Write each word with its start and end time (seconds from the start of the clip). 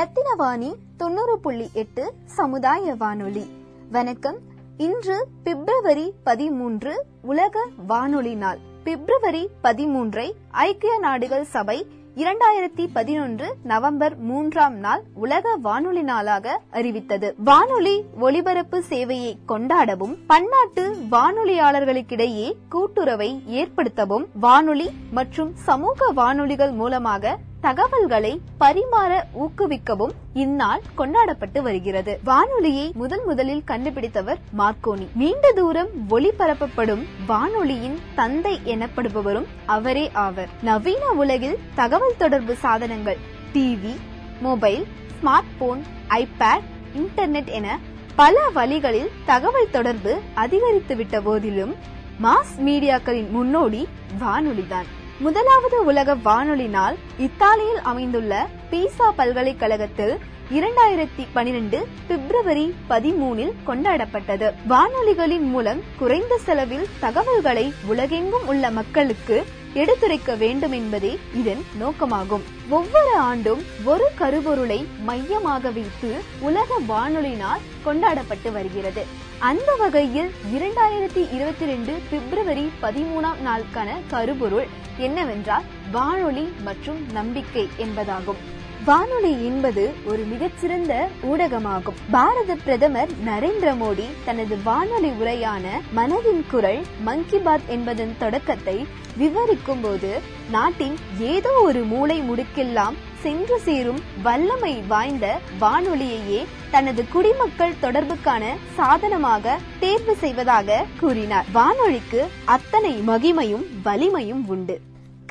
ரத்தினவாணி 0.00 0.74
தொண்ணூறு 0.96 1.38
புள்ளி 1.38 1.70
எட்டு 1.72 2.12
சமுதாய 2.24 2.94
வானொலி 2.94 3.50
வணக்கம். 3.90 4.38
இன்று 4.76 5.28
பிப்ரவரி 5.44 6.12
பதிமூன்று 6.24 7.06
உலக 7.22 7.66
வானொலி 7.86 8.34
நாள். 8.34 8.58
பிப்ரவரி 8.84 9.48
பதிமூன்றை 9.62 10.32
ஐக்கிய 10.50 10.98
நாடுகள் 10.98 11.44
சபை 11.44 11.86
இரண்டாயிரத்தி 12.16 12.88
பதினொன்று 12.92 13.56
நவம்பர் 13.62 14.16
மூன்றாம் 14.16 14.74
நாள் 14.74 15.02
உலக 15.14 15.56
வானொலி 15.56 16.02
நாளாக 16.02 16.60
அறிவித்தது. 16.70 17.34
வானொலி 17.44 18.04
ஒலிபரப்பு 18.20 18.82
சேவையை 18.88 19.36
கொண்டாடவும் 19.48 20.16
பன்னாட்டு 20.26 20.96
வானொலியாளர்களுக்கிடையே 21.10 22.52
கூட்டுறவை 22.70 23.42
ஏற்படுத்தவும் 23.46 24.26
வானொலி 24.40 24.90
மற்றும் 25.10 25.54
சமூக 25.54 26.12
வானொலிகள் 26.12 26.72
மூலமாக 26.72 27.38
தகவல்களை 27.60 28.40
பரிமாற 28.60 29.22
ஊக்குவிக்கவும் 29.34 30.10
இந்நாள் 30.34 30.82
கொண்டாடப்பட்டு 30.94 31.62
வருகிறது. 31.62 32.20
வானொலியை 32.24 32.92
முதன் 32.94 33.24
முதலில் 33.24 33.62
கண்டுபிடித்தவர் 33.64 34.38
மார்க்கோனி. 34.58 35.06
நீண்ட 35.14 35.52
தூரம் 35.52 35.88
ஒளிபரப்பப்படும் 36.10 37.04
வானொலியின் 37.26 37.98
தந்தை 38.14 38.60
எனப்படுபவரும் 38.64 39.46
அவரே 39.66 40.10
ஆவர். 40.12 40.48
நவீன 40.62 41.10
உலகில் 41.10 41.58
தகவல் 41.74 42.16
தொடர்பு 42.18 42.54
சாதனங்கள் 42.54 43.18
TV 43.54 43.96
mobile 44.40 44.86
smartphone 45.58 45.82
iPad 46.08 46.66
internet 46.96 47.46
என 47.46 47.78
பல 48.16 48.48
வழிகளில் 48.48 49.10
தகவல் 49.26 49.70
தொடர்பு 49.70 50.20
அதிகரித்துவிட்ட 50.36 51.20
போதிலும் 51.20 51.74
மாஸ் 52.22 52.56
மீடியாக்களின் 52.58 53.30
முன்னோடி 53.30 53.88
வானொலிதான். 54.20 54.88
முதலாவது 55.20 55.84
உலக 55.84 56.14
வானொலி 56.14 56.66
நாள் 56.66 56.96
இத்தாலியில் 57.18 57.80
அமைந்துள்ள 57.82 58.46
பீசா 58.70 59.10
பல்கலைக்கழகத்தில் 59.16 60.18
இரண்டாயிரத்தி 60.50 61.26
பனிரெண்டு 61.32 61.88
பிப்ரவரி 62.08 62.74
பதிமூனில் 62.90 63.52
கொண்டாடப்பட்டது. 63.66 64.52
வானொலிகளின் 64.68 65.46
மூலம் 65.50 65.82
குறைந்த 65.98 66.38
செலவில் 66.38 66.86
தகவல்களை 67.00 67.72
உலகெங்கும் 67.86 68.46
உள்ள 68.46 68.70
மக்களுக்கு 68.70 69.44
எடுத்துரைக்க 69.74 70.36
வேண்டும் 70.36 70.72
என்பதே 70.72 71.18
இதன் 71.34 71.64
நோக்கமாகும். 71.80 72.42
ஒவ்வொரு 72.68 73.16
ஆண்டும் 73.16 73.62
ஒரு 73.84 74.06
கருபொருளை 74.14 74.86
மையமாக 75.04 75.70
வைத்து 75.70 76.20
உலக 76.40 76.74
வானொலினால் 76.88 77.60
கொண்டாடப்பட்டு 77.84 78.52
வருகிறது. 78.52 79.04
அந்த 79.38 79.74
வகையில் 79.74 80.32
இரண்டாயிரத்தி 80.54 81.32
இருபத்தி 81.32 81.64
ரெண்டு 81.64 81.98
பிப்ரவரி 82.10 82.70
பதிமூணாம் 82.82 83.40
நாளுக்கான 83.46 83.96
கருபொருள் 84.10 84.66
என்னவென்றால் 84.96 85.62
வானொலி 85.92 86.52
மற்றும் 86.64 87.06
நம்பிக்கை 87.12 87.68
என்பதாகும். 87.78 88.40
வானொலி 88.84 89.30
என்பது 89.30 89.90
ஒரு 90.04 90.22
மிகச்சிறந்த 90.22 91.08
ஊடகமாகும். 91.22 91.98
பாரத 92.10 92.54
பிரதமர் 92.54 93.08
நரேந்திர 93.26 93.74
மோடி 93.82 94.06
தனது 94.24 94.56
வானொலி 94.64 95.08
உரையான 95.08 95.64
மனதின் 95.96 96.42
குரல் 96.50 96.80
மன் 97.04 97.24
பாத் 97.44 97.60
என்பதன் 97.68 98.14
தொடக்கத்தை 98.18 98.86
விவரிக்கும் 99.16 99.80
போது 99.80 100.20
நாட்டின் 100.50 100.96
ஏதோ 101.18 101.50
ஒரு 101.50 101.82
மூளை 101.82 102.20
முடுக்கெல்லாம் 102.20 102.96
சென்று 103.22 103.60
சேரும் 103.60 104.00
வல்லமை 104.22 104.82
வாய்ந்த 104.88 105.38
வானொலியையே 105.60 106.44
தனது 106.70 107.04
குடிமக்கள் 107.08 107.80
தொடர்புக்கான 107.82 108.44
சாதனமாக 108.74 109.58
தேர்வு 109.80 110.16
செய்வதாக 110.16 110.84
கூறினார். 111.00 111.44
வானொலிக்கு 111.52 112.26
அத்தனை 112.44 113.02
மகிமையும் 113.06 113.66
வலிமையும் 113.82 114.48
உண்டு. 114.48 114.80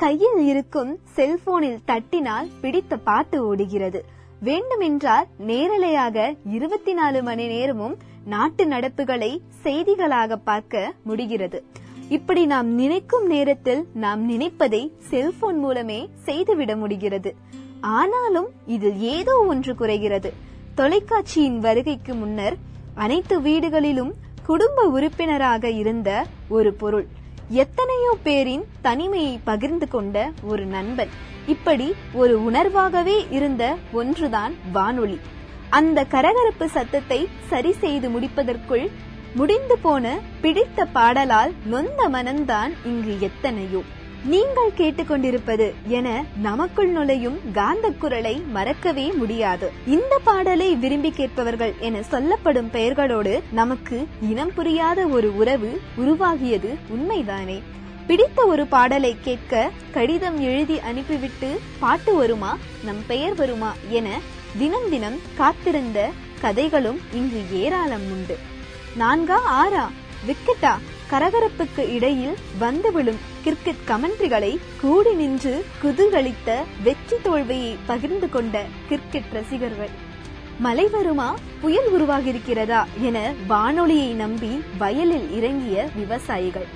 கையில் 0.02 0.46
இருக்கும் 0.46 0.98
செல்போனில் 1.14 1.80
தட்டினால் 1.86 2.48
பிடித்த 2.60 2.96
பாட்டு 2.96 3.46
ஓடுகிறது. 3.46 4.04
வேண்டுமென்றால் 4.40 5.26
நேரலையாக 5.46 6.36
இருபத்தி 6.44 6.92
நாலு 6.92 7.22
மணி 7.22 7.46
நேரமும் 7.46 7.96
நாட்டு 8.24 8.64
நடப்புகளை 8.64 9.38
செய்திகளாக 9.62 10.38
பார்க்க 10.44 10.92
முடிகிறது. 11.04 11.64
இப்படி 12.08 12.46
நாம் 12.46 12.66
நினைக்கும் 12.66 13.26
நேரத்தில் 13.26 13.86
நாம் 13.94 14.24
நினைப்பதை 14.24 14.92
செல்போன் 14.98 15.58
மூலமே 15.58 16.08
செய்துவிட 16.24 16.76
முடிகிறது. 16.76 17.34
ஆனாலும் 17.80 18.48
இதில் 18.66 19.00
ஏதோ 19.00 19.44
ஒன்று 19.48 19.74
குறைகிறது. 19.74 20.32
தொலைக்காட்சியின் 20.74 21.58
வருகைக்கு 21.58 22.14
முன்னர் 22.14 22.56
அனைத்து 22.94 23.40
வீடுகளிலும் 23.40 24.12
குடும்ப 24.46 24.82
உறுப்பினராக 24.82 25.70
இருந்த 25.70 26.26
ஒரு 26.48 26.72
பொருள். 26.72 27.06
எத்தனையோ 27.52 28.16
பேரின் 28.22 28.64
தனிமையை 28.80 29.40
பகிர்ந்து 29.44 29.88
கொண்ட 29.88 30.30
ஒரு 30.42 30.64
நண்பன். 30.64 31.08
இப்படி 31.46 31.94
ஒரு 32.12 32.40
உணர்வாகவே 32.40 33.26
இருந்த 33.30 33.76
ஒன்றுதான் 33.92 34.54
வானொலி. 34.72 35.20
அந்த 35.70 36.06
கரகரப்பு 36.10 36.66
சத்தத்தை 36.66 37.28
சரி 37.48 37.72
செய்து 37.72 38.08
முடிப்பதற்குள் 38.08 38.90
முடிந்து 39.34 39.78
போன 39.78 40.18
பிடித்த 40.40 40.84
பாடலால் 40.84 41.52
நொந்த 41.64 42.08
மனம்தான் 42.08 42.72
இங்கு 42.84 43.20
எத்தனையோ. 43.20 43.82
நீங்கள் 44.24 44.72
கேட்டுக்கொண்டிருப்பது 44.76 45.72
என 45.86 46.24
நமக்குள் 46.40 46.88
நுழையும் 46.88 47.40
காந்த 47.52 47.90
குரலை 47.90 48.42
மறக்கவே 48.48 49.12
முடியாது. 49.12 49.72
இந்த 49.86 50.18
பாடலை 50.24 50.74
விரும்பி 50.74 51.10
கேட்பவர்கள் 51.10 51.74
என 51.78 52.02
சொல்லப்படும் 52.02 52.70
பெயர்களோடு 52.72 53.42
நமக்கு 53.52 54.06
இனம் 54.22 54.54
புரியாத 54.54 55.06
ஒரு 55.06 55.36
உறவு 55.36 55.80
உருவாகியது 55.98 56.76
உண்மைதானே? 56.88 57.62
பிடித்த 58.06 58.44
ஒரு 58.44 58.66
பாடலை 58.66 59.16
கேட்க 59.20 59.70
கடிதம் 59.90 60.40
எழுதி 60.40 60.80
அனுப்பிவிட்டு 60.80 61.60
பாட்டு 61.78 62.14
வருமா? 62.14 62.58
நம் 62.84 63.04
பெயர் 63.06 63.34
வருமா? 63.34 63.74
என 63.88 64.20
தினம் 64.58 64.88
தினம் 64.90 65.20
காத்திருந்த 65.36 66.10
கதைகளும் 66.40 67.00
இங்கு 67.12 67.42
ஏராளம் 67.50 68.10
உண்டு. 68.10 68.38
நான்கா 68.98 69.38
ஆறா? 69.62 69.88
விக்கெட்டா? 70.26 70.72
கரகரப்புக்கு 71.10 71.92
இடையில் 71.92 72.36
வந்து 72.58 72.92
விழும் 72.92 73.18
கிரிக்கெட் 73.42 73.88
கமெண்ட்ரிகளை 73.88 74.58
கூடி 74.80 75.14
நின்று 75.14 75.64
குதூகலித்த 75.82 76.56
வெற்றி 76.82 77.16
தோல்வியை 77.22 77.76
பகிர்ந்து 77.86 78.28
கொண்ட 78.28 78.64
கிரிக்கெட் 78.88 79.32
ரசிகர்கள். 79.32 79.88
மழை 80.58 80.88
வருமா? 80.88 81.36
புயல் 81.60 81.92
உருவாகியிருக்கிறதா? 81.92 82.84
என 83.00 83.32
வானொலியை 83.46 84.12
நம்பி 84.12 84.62
வயலில் 84.78 85.36
இறங்கிய 85.36 85.88
விவசாயிகள். 85.94 86.66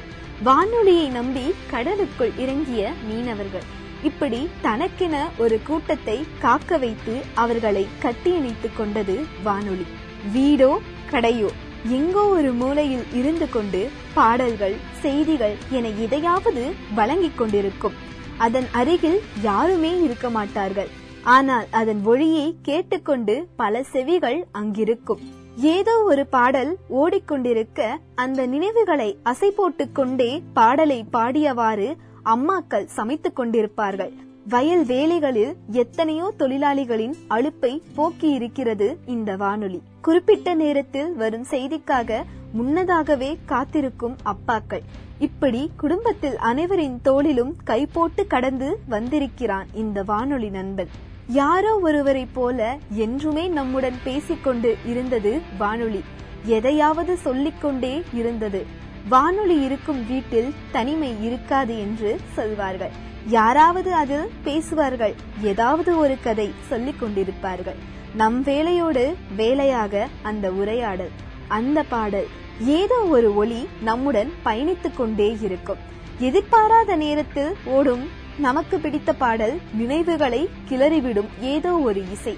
வானொலியை 0.43 1.09
நம்பி 1.09 1.55
கடலுக்குள் 1.71 2.33
இறங்கிய 2.39 2.93
மீனவர்கள். 3.09 3.65
இப்படி 4.03 4.49
தனக்கென 4.61 5.29
ஒரு 5.39 5.61
கூட்டத்தை 5.67 6.27
காக்க 6.39 6.79
வைத்து 6.79 7.25
அவர்களை 7.35 7.87
கட்டியணைத்துக் 8.03 8.77
கொண்டது 8.77 9.27
வானொலி. 9.43 9.87
வீடோ 10.35 10.79
கடையோ 11.11 11.51
எங்கோ 11.89 12.23
ஒரு 12.23 12.53
மூலையில் 12.53 13.03
இருந்து 13.13 13.51
கொண்டு 13.51 13.89
பாடல்கள் 14.15 14.75
செய்திகள் 15.01 15.55
என 15.71 15.89
எதையாவது 15.89 16.73
வழங்கிக் 16.95 17.39
கொண்டிருக்கும். 17.39 17.93
அதன் 18.39 18.67
அருகில் 18.73 19.21
யாருமே 19.43 20.03
இருக்க 20.03 20.31
மாட்டார்கள். 20.31 20.89
ஆனால் 21.23 21.67
அதன் 21.71 22.01
ஒளியை 22.05 22.57
கேட்டுக்கொண்டு 22.63 23.49
பல 23.57 23.83
செவிகள் 23.83 24.47
அங்கிருக்கும். 24.53 25.21
ஏதோ 25.57 26.03
ஒரு 26.03 26.27
பாடல் 26.27 26.77
ஓடிக்கொண்டிருக்க 26.91 27.97
அந்த 28.15 28.47
நினைவுகளை 28.47 29.19
அசை 29.25 29.51
போட்டுக் 29.51 29.95
கொண்டே 29.95 30.43
பாடலை 30.55 31.05
பாடியவாறு 31.13 31.97
அம்மாக்கள் 32.25 32.89
சமைத்துக் 32.97 33.41
கொண்டிருப்பார்கள். 33.41 34.24
வயல் 34.49 34.85
வேலைகளில் 34.85 35.57
எத்தனையோ 35.73 36.33
தொழிலாளிகளின் 36.39 37.13
அழுப்பை 37.29 37.83
போக்கி 37.95 38.31
இருக்கிறது 38.31 38.99
இந்த 39.07 39.37
வானொலி. 39.37 39.83
குறிப்பிட்ட 40.03 40.55
நேரத்தில் 40.55 41.15
வரும் 41.15 41.47
செய்திக்காக 41.51 42.23
முன்னதாகவே 42.53 43.39
காத்திருக்கும் 43.45 44.17
அப்பாக்கள். 44.25 44.83
இப்படி 45.19 45.71
குடும்பத்தில் 45.77 46.37
அனைவரின் 46.37 47.01
தோளிலும் 47.03 47.57
கை 47.65 47.87
போட்டு 47.87 48.27
கடந்து 48.27 48.79
வந்திருக்கிறான் 48.89 49.67
இந்த 49.75 50.03
வானொலி 50.03 50.49
நண்பன். 50.49 50.89
யாரோ 51.29 51.79
ஒருவரை 51.79 52.27
போல 52.33 52.79
என்றுமே 52.91 53.49
நம்முடன் 53.49 53.99
பேசிக்கொண்டு 54.05 54.77
இருந்தது 54.87 55.41
வானொலி. 55.59 56.05
எதையாவது 56.45 57.17
சொல்லிக்கொண்டே 57.17 58.03
இருந்தது. 58.15 58.83
வானொலி 59.09 59.63
இருக்கும் 59.63 60.07
வீட்டில் 60.07 60.55
தனிமை 60.73 61.25
இருக்காது 61.25 61.79
என்று 61.79 62.21
சொல்வார்கள். 62.33 62.91
யாராவது 63.27 63.95
அதில் 63.95 64.31
பேசுவார்கள். 64.45 65.15
ஏதாவது 65.43 65.99
ஒரு 65.99 66.17
கதை 66.23 66.53
சொல்லிக் 66.69 67.03
கொண்டிருப்பார்கள். 67.03 67.79
நம் 68.15 68.45
வேலையோடு 68.45 69.15
வேலையாக 69.37 70.09
அந்த 70.23 70.51
உரையாடல் 70.51 71.11
அந்த 71.49 71.83
பாடல் 71.83 72.27
ஏதோ 72.59 72.95
ஒரு 72.95 73.37
ஒளி 73.37 73.69
நம்முடன் 73.83 74.33
பயணித்துக் 74.45 74.97
கொண்டே 74.97 75.37
இருக்கும். 75.41 75.79
எதிர்பாராத 76.19 76.97
நேரத்தில் 76.97 77.53
ஓடும் 77.65 78.09
நமக்கு 78.39 78.79
பிடித்த 78.79 79.13
பாடல் 79.13 79.61
நினைவுகளை 79.73 80.49
கிளறிவிடும் 80.69 81.29
ஏதோ 81.41 81.73
ஒரு 81.73 82.11
இசை. 82.11 82.37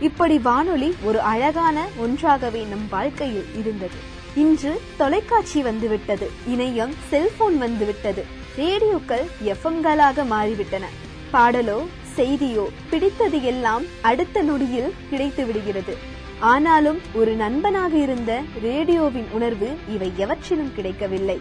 இப்படி 0.00 0.38
வானொலி 0.38 0.94
ஒரு 1.02 1.20
அழகான 1.20 1.86
ஒன்றாகவே 1.98 2.64
நம் 2.64 2.88
வாழ்க்கையில் 2.90 3.46
இருந்தது. 3.58 4.20
இன்று 4.36 4.80
தொலைக்காட்சி 4.96 5.62
வந்துவிட்டது. 5.62 6.30
இணையம் 6.48 6.92
செல்போன் 7.08 7.58
வந்துவிட்டது. 7.58 8.24
ரேடியோக்கள் 8.56 9.26
எஃப்எம்களாக 9.44 10.24
மாறிவிட்டன. 10.30 10.84
பாடலோ 11.32 11.78
செய்தியோ 12.16 12.64
பிடித்தது 12.90 13.42
எல்லாம் 13.42 13.82
அடுத்த 14.02 14.42
நொடியில் 14.42 14.92
கிடைத்து 15.10 15.46
விடுகிறது. 15.46 15.96
ஆனாலும் 16.40 16.98
ஒரு 17.14 17.32
நண்பனாக 17.34 17.96
இருந்த 17.96 18.40
ரேடியோவின் 18.62 19.26
உணர்வு 19.32 19.70
இவை 19.88 20.12
எவற்றிலும் 20.18 20.74
கிடைக்கவில்லை. 20.74 21.40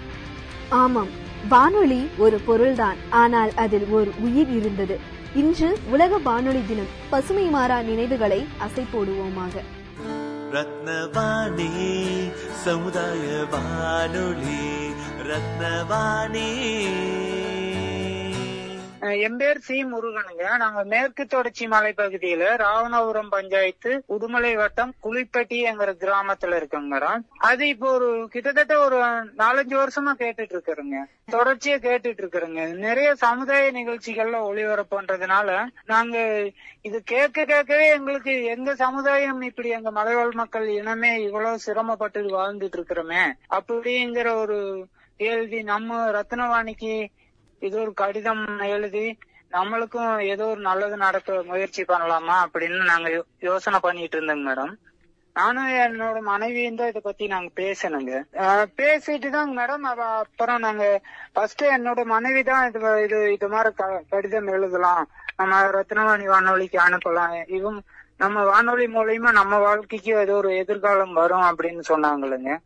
ஆமாம் 0.70 1.10
வானொலி 1.50 2.08
ஒரு 2.18 2.40
பொருள்தான். 2.46 2.96
ஆனால் 3.10 3.52
அதில் 3.56 3.88
ஒரு 3.90 4.12
உயிர் 4.20 4.52
இருந்தது. 4.56 5.00
இன்று 5.36 5.78
உலக 5.90 6.18
வானொலி 6.18 6.64
தினம் 6.68 6.96
பசுமை 7.10 7.44
மாறா 7.44 7.82
நினைவுகளை 7.82 8.46
அசை 8.60 8.84
போடுவோமாக 8.94 9.64
रत्नवाणी 10.54 11.70
समुदायवानु 12.66 14.26
रत्नवाणी। 15.30 16.52
என் 19.02 19.38
பேர் 19.38 19.58
சி 19.58 19.86
முருகனுங்க. 19.86 20.58
நாங்க 20.58 20.84
மேற்கு 20.84 21.26
தொடர்ச்சி 21.26 21.68
மலை 21.68 21.94
பகுதியில 21.98 22.56
ராவணபுரம் 22.56 23.30
பஞ்சாயத்து 23.30 24.04
உடுமலை 24.10 24.56
வட்டம் 24.56 24.94
குளிப்பட்டிங்கிற 25.04 25.94
கிராமத்துல 26.04 26.56
இருக்கோங்க 26.56 27.10
அது 27.38 27.68
இப்போ 27.68 27.92
ஒரு 27.92 28.28
கிட்டத்தட்ட 28.32 28.80
ஒரு 28.80 28.98
நாலஞ்சு 29.38 29.76
வருஷமா 29.82 30.14
கேட்டுட்டு 30.22 30.56
இருக்கிறோங்க. 30.56 30.98
தொடர்ச்சியா 31.32 31.78
கேட்டுட்டு 31.88 32.22
இருக்கிறோங்க. 32.24 32.74
நிறைய 32.78 33.16
சமுதாய 33.16 33.72
நிகழ்ச்சிகள்ல 33.72 34.40
ஒளிபரப்புன்றதுனால 34.50 35.68
நாங்க 35.86 36.16
இது 36.82 37.04
கேட்க 37.04 37.46
கேட்கவே 37.46 37.90
எங்களுக்கு 37.90 38.44
எங்க 38.44 38.76
சமுதாயம் 38.76 39.42
இப்படி 39.42 39.70
எங்க 39.70 39.92
மலைவாழ் 39.92 40.32
மக்கள் 40.34 40.68
இனமே 40.68 41.16
இவ்வளவு 41.24 41.60
சிரமப்பட்டு 41.60 42.22
வாழ்ந்துட்டு 42.22 42.78
இருக்கிறோமே 42.78 43.24
அப்படிங்கிற 43.50 44.36
ஒரு 44.36 44.88
கேள்வி 45.18 45.64
நம்ம 45.64 46.12
ரத்னவாணிக்கு 46.12 46.94
இது 47.62 47.82
ஒரு 47.82 47.94
கடிதம் 47.94 48.60
எழுதி 48.60 49.18
நம்மளுக்கும் 49.52 50.22
ஏதோ 50.22 50.46
ஒரு 50.46 50.60
நல்லது 50.60 50.98
நடக்க 50.98 51.44
முயற்சி 51.46 51.84
பண்ணலாமா 51.84 52.36
அப்படின்னு 52.46 52.84
நாங்க 52.84 53.24
யோசனை 53.40 53.80
பண்ணிட்டு 53.80 54.22
இருந்தோங்க 54.22 54.48
மேடம். 54.50 54.74
நானும் 55.34 55.68
என்னோட 55.68 56.20
மனைவியும் 56.22 56.76
தான் 56.76 56.88
இதை 56.88 57.02
பத்தி 57.04 57.28
நாங்க 57.28 57.50
பேசணுங்க. 57.56 58.14
பேசிட்டு 58.78 59.30
தாங்க 59.30 59.66
மேடம். 59.66 59.88
அப்புறம் 60.20 60.60
நாங்க 60.60 61.02
ஃபர்ஸ்ட் 61.34 61.64
என்னோட 61.64 62.04
மனைவி 62.06 62.44
தான் 62.44 62.74
இது 62.74 63.04
இது 63.04 63.34
இது 63.34 63.48
மாதிரி 63.48 63.74
க- 63.76 64.04
கடிதம் 64.10 64.48
எழுதலாம். 64.48 65.10
நம்ம 65.38 65.62
ரத்னவாணி 65.62 66.26
வானொலிக்கு 66.26 66.80
அனுப்பலாம். 66.80 67.52
இவங்க 67.52 67.82
நம்ம 68.18 68.44
வானொலி 68.44 68.86
மூலியமா 68.86 69.32
நம்ம 69.32 69.58
வாழ்க்கைக்கு 69.58 70.14
ஏதோ 70.14 70.34
ஒரு 70.34 70.56
எதிர்காலம் 70.58 71.14
வரும் 71.14 71.42
அப்படின்னு 71.42 71.82
சொன்னாங்களுங்க 71.90 72.58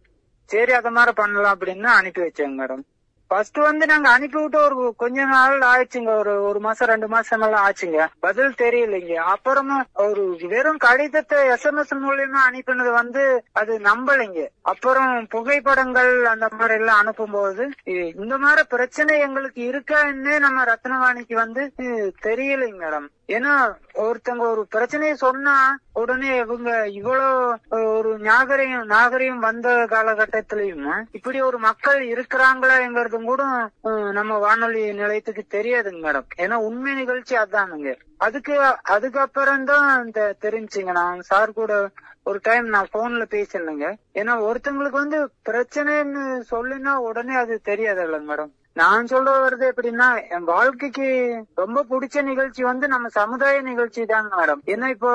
சரி 0.45 0.71
அத 0.71 0.89
மாதிரி 0.89 1.13
பண்ணலாம் 1.13 1.59
அப்படின்னு 1.59 1.83
அனுப்பி 1.83 2.21
வச்சேங்க 2.21 2.57
மேடம். 2.61 2.83
ஃபர்ஸ்ட் 3.27 3.57
வந்து 3.57 3.85
நாங்க 3.91 4.07
அனுப்பி 4.09 4.39
விட்டு 4.41 4.57
ஒரு 4.67 4.93
கொஞ்ச 4.97 5.25
நாள் 5.25 5.55
ஆயிடுச்சுங்க. 5.69 6.11
ஒரு 6.21 6.33
ஒரு 6.49 6.59
மாசம் 6.65 6.89
ரெண்டு 6.91 7.07
மாசம் 7.13 7.41
எல்லாம் 7.41 7.65
ஆச்சுங்க. 7.67 7.99
பதில் 8.25 8.59
தெரியலைங்க. 8.61 9.15
அப்புறமா 9.33 9.77
ஒரு 10.05 10.23
வெறும் 10.53 10.79
கடிதத்தை 10.85 11.39
எஸ்எம்எஸ் 11.53 11.93
மூலியமா 12.05 12.41
அனுப்பினது 12.49 12.91
வந்து 13.01 13.23
அது 13.61 13.73
நம்பலைங்க. 13.89 14.43
அப்புறம் 14.73 15.13
புகைப்படங்கள் 15.35 16.13
அந்த 16.33 16.47
மாதிரி 16.51 16.79
எல்லாம் 16.79 17.01
அனுப்பும்போது 17.01 17.65
இந்த 18.23 18.37
மாதிரி 18.45 18.63
பிரச்சனை 18.75 19.19
எங்களுக்கு 19.27 19.61
இருக்கான்னு 19.71 20.39
நம்ம 20.45 20.63
ரத்னவாணிக்கு 20.73 21.33
வந்து 21.43 21.63
தெரியலைங்க 22.27 22.81
மேடம். 22.85 23.07
ஏன்னா 23.27 23.53
ஒருத்தங்க 24.03 24.43
ஒரு 24.53 24.63
பிரச்சனையை 24.69 25.15
சொன்னா 25.15 25.55
உடனே 25.93 26.31
இவங்க 26.37 26.87
இவ்வளவு 26.89 27.59
ஒரு 27.97 28.19
நாகரிகம் 28.19 28.85
நாகரிகம் 28.85 29.45
வந்த 29.47 29.69
காலகட்டத்திலயும் 29.93 31.05
இப்படி 31.11 31.41
ஒரு 31.41 31.57
மக்கள் 31.59 32.01
இருக்கிறாங்களாங்கிறதும் 32.07 33.29
கூட 33.31 33.43
நம்ம 34.11 34.37
வானொலி 34.37 34.93
நிலையத்துக்கு 34.93 35.43
தெரியாதுங்க 35.57 36.01
மேடம். 36.07 36.27
ஏன்னா 36.37 36.57
உண்மை 36.69 36.93
நிகழ்ச்சி 36.93 37.35
அதானுங்க. 37.35 37.93
அதுக்கு 38.17 38.55
அதுக்கப்புறம் 38.95 39.65
தான் 39.65 40.05
இந்த 40.05 40.35
தெரிஞ்சுங்க. 40.41 40.91
நான் 40.91 41.21
சார் 41.21 41.53
கூட 41.53 41.73
ஒரு 42.23 42.39
டைம் 42.43 42.67
நான் 42.67 42.93
போன்ல 42.93 43.23
பேசினேங்க. 43.35 43.87
ஏன்னா 44.13 44.35
ஒருத்தங்களுக்கு 44.49 45.03
வந்து 45.03 45.19
பிரச்சனைன்னு 45.49 46.23
சொல்லுனா 46.51 46.93
உடனே 47.09 47.35
அது 47.35 47.61
தெரியாது 47.61 48.03
இல்லைங்க 48.07 48.29
மேடம். 48.31 48.53
நான் 48.79 49.09
சொல்ல 49.11 49.33
வர்றது 49.33 49.65
எப்படின்னா 49.71 50.07
என் 50.35 50.47
வாழ்க்கைக்கு 50.53 51.05
ரொம்ப 51.61 51.83
பிடிச்ச 51.91 52.23
நிகழ்ச்சி 52.29 52.61
வந்து 52.69 52.85
நம்ம 52.93 53.07
சமுதாய 53.17 53.61
நிகழ்ச்சி 53.69 54.01
தாங்க 54.11 54.31
மேடம். 54.39 54.61
ஏன்னா 54.73 54.87
இப்போ 54.95 55.11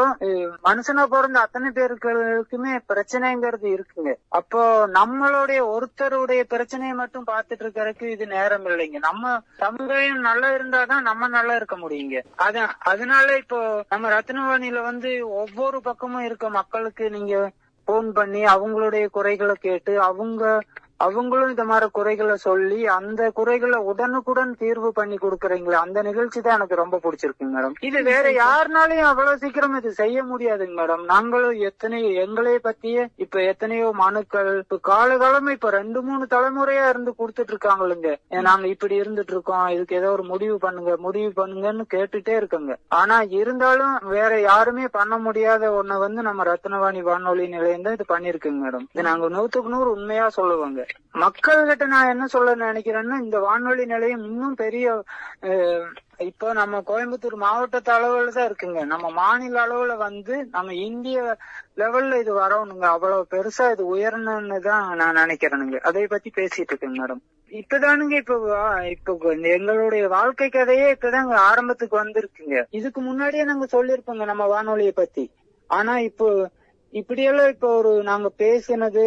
மனுஷனா 0.69 1.05
பிறந்த 1.15 1.39
அத்தனை 1.47 1.69
பேருக்குமே 1.79 2.73
பிரச்சனைங்கிறது 2.93 3.69
இருக்குங்க. 3.75 4.15
அப்போ 4.39 4.63
நம்மளுடைய 4.99 5.61
ஒருத்தருடைய 5.75 6.43
பிரச்சனையை 6.55 6.95
மட்டும் 7.03 7.29
பாத்துட்டு 7.33 7.65
இருக்கிறதுக்கு 7.65 8.09
இது 8.15 8.27
நேரம் 8.37 8.67
இல்லைங்க. 8.71 9.01
நம்ம 9.09 9.37
சமுதாயம் 9.65 10.27
நல்லா 10.31 10.51
இருந்தாதான் 10.59 11.07
நம்ம 11.11 11.29
நல்லா 11.39 11.57
இருக்க 11.61 11.79
முடியுங்க. 11.85 12.19
அதான் 12.47 12.75
அதனால 12.93 13.39
இப்போ 13.45 13.61
நம்ம 13.95 14.09
ரத்னவாணியில 14.19 14.83
வந்து 14.91 15.13
ஒவ்வொரு 15.43 15.81
பக்கமும் 15.91 16.27
இருக்க 16.31 16.49
மக்களுக்கு 16.61 17.07
நீங்க 17.19 17.35
போன் 17.89 18.11
பண்ணி 18.19 18.43
அவங்களுடைய 18.55 19.05
குறைகளை 19.17 19.55
கேட்டு 19.67 19.93
அவங்க 20.11 20.43
அவங்களும் 21.07 21.53
இந்த 21.53 21.65
மாதிரி 21.71 21.87
குறைகளை 21.99 22.37
சொல்லி 22.47 22.79
அந்த 22.97 23.31
குறைகளை 23.39 23.79
உடனுக்குடன் 23.91 24.53
தீர்வு 24.63 24.91
பண்ணி 24.99 25.17
கொடுக்கறீங்களே 25.25 25.77
அந்த 25.83 25.99
நிகழ்ச்சி 26.09 26.41
தான் 26.41 26.57
எனக்கு 26.59 26.81
ரொம்ப 26.83 27.01
பிடிச்சிருக்குங்க 27.05 27.55
மேடம். 27.57 27.77
இது 27.89 28.01
வேற 28.11 28.27
யாருனாலையும் 28.41 29.11
அவ்வளவு 29.11 29.41
சீக்கிரம் 29.43 29.77
இது 29.81 29.93
செய்ய 30.01 30.25
முடியாதுங்க 30.31 30.77
மேடம். 30.81 31.05
நாங்களும் 31.13 31.57
எத்தனை 31.69 32.01
எங்களே 32.25 32.55
பத்தியே 32.67 33.05
இப்ப 33.25 33.43
எத்தனையோ 33.53 33.89
மனுக்கள் 34.05 34.51
இப்ப 34.63 34.81
காலகாலமா 34.91 35.55
இப்ப 35.59 35.71
ரெண்டு 35.79 36.03
மூணு 36.09 36.27
தலைமுறையா 36.35 36.85
இருந்து 36.93 37.15
கொடுத்துட்டு 37.21 37.55
இருக்காங்களுங்க 37.55 38.11
நாங்க 38.49 38.67
இப்படி 38.75 38.95
இருந்துட்டு 39.03 39.35
இருக்கோம் 39.37 39.67
இதுக்கு 39.77 39.99
ஏதோ 40.01 40.11
ஒரு 40.17 40.27
முடிவு 40.33 40.59
பண்ணுங்க 40.67 40.93
முடிவு 41.07 41.33
பண்ணுங்கன்னு 41.41 41.87
கேட்டுட்டே 41.97 42.37
இருக்கோங்க. 42.41 42.75
ஆனா 43.01 43.19
இருந்தாலும் 43.41 43.97
வேற 44.17 44.33
யாருமே 44.51 44.87
பண்ண 44.99 45.15
முடியாத 45.27 45.73
ஒண்ண 45.81 45.99
வந்து 46.05 46.21
நம்ம 46.29 46.45
ரத்னவாணி 46.53 47.03
வானொலி 47.09 47.47
நிலையம் 47.57 47.87
தான் 47.89 47.99
இது 47.99 48.07
பண்ணிருக்குங்க 48.15 48.63
மேடம். 48.67 48.87
இது 48.95 49.09
நாங்க 49.11 49.29
நூத்துக்கு 49.37 49.75
நூறு 49.77 49.91
உண்மையா 49.97 50.29
சொல்லுவாங்க. 50.41 50.87
மக்கள்கிட்ட 51.23 51.85
நான் 51.89 52.13
என்ன 52.13 52.25
சொல்ல 52.33 52.55
நினைக்கிறேன்னா 52.63 53.17
இந்த 53.23 53.39
வானொலி 53.45 53.85
நிலையம் 53.93 54.25
இன்னும் 54.29 54.61
பெரிய 54.61 54.87
அஹ், 55.49 55.87
இப்போ 56.27 56.47
நம்ம 56.53 56.81
கோயம்புத்தூர் 56.89 57.37
மாவட்டத்து 57.43 57.91
அளவுல 57.95 58.33
தான் 58.33 58.49
இருக்குங்க. 58.49 58.81
நம்ம 58.93 59.07
மாநில 59.19 59.57
அளவுல 59.63 59.93
வந்து 60.03 60.35
நம்ம 60.55 60.75
இந்திய 60.85 61.19
லெவல்ல 61.83 62.21
இது 62.23 62.33
வரணுங்க. 62.39 62.87
அவ்வளவு 62.95 63.25
பெருசா 63.33 63.67
இது 63.75 63.85
உயரணும்னு 63.93 64.59
தான் 64.69 64.87
நான் 65.01 65.21
நினைக்கிறேனுங்க. 65.23 65.79
அதை 65.89 66.05
பத்தி 66.09 66.31
பேசிட்டு 66.39 66.73
இருக்கேங்க 66.73 67.01
மேடம். 67.03 67.23
இப்பதானுங்க 67.53 68.15
இப்ப 68.17 68.35
இப்ப 68.95 69.15
எங்களுடைய 69.55 70.05
வாழ்க்கை 70.17 70.49
கதையே 70.51 70.87
இப்பதாங்க 70.95 71.35
ஆரம்பத்துக்கு 71.49 71.97
வந்திருக்குங்க. 71.97 72.57
இதுக்கு 72.79 73.01
முன்னாடியே 73.03 73.45
நாங்க 73.45 73.69
சொல்லியிருப்போங்க 73.73 74.25
நம்ம 74.33 74.47
வானொலியை 74.55 74.95
பத்தி. 74.95 75.25
ஆனா 75.71 75.93
இப்போ 76.09 76.29
இப்படியெல்லாம் 76.93 77.51
இப்போ 77.55 77.69
ஒரு 77.81 77.91
நாங்க 78.07 78.29
பேசினது 78.41 79.05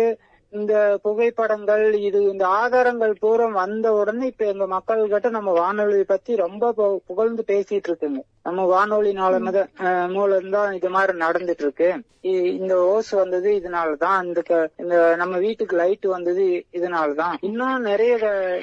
இந்த 0.53 0.73
புகைப்படங்கள் 1.03 1.83
இது 1.99 2.19
இந்த 2.23 2.43
ஆதாரங்கள் 2.59 3.13
பூரா 3.19 3.47
வந்த 3.53 3.87
உடனே 3.93 4.25
இப்ப 4.27 4.45
எங்க 4.45 4.65
மக்கள்கிட்ட 4.67 5.29
நம்ம 5.29 5.53
வானொலியை 5.53 6.05
பத்தி 6.07 6.35
ரொம்ப 6.35 6.71
புகழ்ந்து 7.07 7.43
பேசிட்டு 7.47 7.89
இருக்குங்க. 7.89 8.21
நம்ம 8.45 8.61
வானொலினால 8.71 9.35
மூலம் 10.15 10.49
தான் 10.49 10.73
இது 10.79 10.89
மாதிரி 10.89 11.13
நடந்துட்டு 11.17 11.63
இருக்கு 11.65 11.91
இந்த 12.57 12.73
ஓஸ் 12.91 13.09
வந்தது 13.19 13.49
இதனாலதான் 13.59 14.17
இந்த 14.25 14.41
இந்த 14.81 14.95
நம்ம 15.21 15.37
வீட்டுக்கு 15.37 15.75
லைட் 15.75 16.05
வந்தது 16.07 16.43
இதனாலதான் 16.77 17.33
இன்னும் 17.47 17.81
நிறைய 17.81 18.13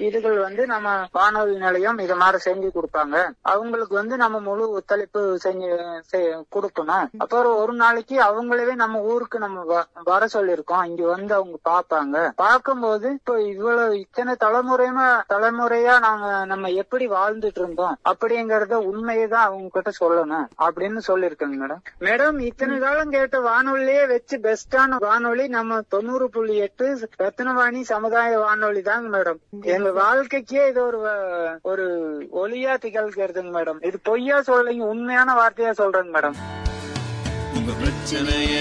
இதுகள் 0.06 0.36
வந்து 0.44 0.62
நம்ம 0.66 0.94
வானொலி 1.12 1.56
நிலையம் 1.64 1.98
இது 2.04 2.14
மாதிரி 2.14 2.38
செஞ்சு 2.46 2.68
கொடுப்பாங்க. 2.76 3.16
அவங்களுக்கு 3.52 3.94
வந்து 3.94 4.16
நம்ம 4.16 4.36
முழு 4.46 4.68
ஒத்துழைப்பு 4.78 5.22
செஞ்சு 5.44 5.68
கொடுக்கணும் 6.56 7.10
அப்புறம் 7.24 7.58
ஒரு 7.62 7.74
நாளைக்கு 7.82 8.16
அவங்களவே 8.28 8.74
நம்ம 8.74 9.02
ஊருக்கு 9.12 9.38
நம்ம 9.38 9.82
வர 10.12 10.22
சொல்லிருக்கோம். 10.36 10.86
இங்க 10.90 11.04
வந்து 11.14 11.34
அவங்க 11.34 11.58
பாப்பாங்க. 11.70 12.16
பார்க்கும்போது 12.44 13.06
இப்போ 13.18 13.36
இவ்வளவு 13.52 14.00
இத்தனை 14.04 14.34
தலைமுறையுமா 14.46 15.08
தலைமுறையா 15.34 15.96
நாங்க 16.06 16.30
நம்ம 16.44 16.72
எப்படி 16.84 17.08
வாழ்ந்துட்டு 17.18 17.62
இருந்தோம் 17.64 17.98
அப்படிங்கறத 18.12 18.74
உண்மையை 18.92 19.28
தான் 19.28 19.46
அவங்க 19.50 19.69
கிட்ட 19.70 19.90
சொல்லணும் 19.96 20.46
அப்படின்னு 20.58 21.00
சொல்லிருக்கேங்க 21.06 21.58
மேடம் 21.62 21.82
மேடம் 22.00 22.38
இத்தனை 22.46 22.76
காலம் 22.78 23.10
கேட்ட 23.10 23.40
வானொலியே 23.40 24.04
வச்சு 24.06 24.38
பெஸ்டான 24.40 24.98
வானொலி 25.00 25.46
நம்ம 25.48 25.80
தொண்ணூறு 25.88 26.28
புள்ளி 26.30 26.56
எட்டு 26.60 26.86
ரத்னவாணி 27.20 27.82
சமுதாய 27.90 28.38
வானொலி 28.38 28.82
தாங்க 28.82 29.08
மேடம் 29.08 29.40
எங்க 29.70 29.90
வாழ்க்கைக்கே 29.96 30.64
இது 30.70 30.82
ஒரு 30.82 31.00
ஒரு 31.64 31.86
ஒளியா 32.42 32.74
திகழ்கிறதுங்க 32.84 33.52
மேடம் 33.52 33.80
இது 33.82 34.00
பொய்யா 34.04 34.38
சொல்றீங்க 34.48 34.86
உண்மையான 34.86 35.34
வார்த்தையா 35.34 35.74
சொல்றேங்க 35.80 36.12
மேடம் 36.12 36.38
உங்க 37.56 37.70
பிரச்சனைய 37.80 38.56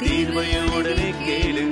தீர்வைய 0.00 0.56
உடனே 0.76 1.08
கேளுங்க 1.20 1.71